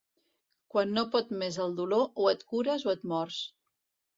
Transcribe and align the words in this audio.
Quan 0.75 0.95
no 0.95 1.03
pot 1.17 1.29
més 1.43 1.59
el 1.65 1.77
dolor, 1.81 2.07
o 2.25 2.27
et 2.33 2.43
cures 2.55 2.87
o 2.91 2.95
et 2.95 3.07
mors. 3.13 3.39